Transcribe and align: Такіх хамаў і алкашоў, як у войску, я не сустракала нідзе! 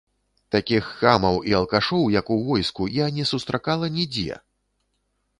Такіх 0.53 0.85
хамаў 1.01 1.35
і 1.49 1.51
алкашоў, 1.57 2.05
як 2.19 2.31
у 2.35 2.37
войску, 2.47 2.87
я 2.95 3.05
не 3.19 3.25
сустракала 3.33 3.91
нідзе! 3.99 4.39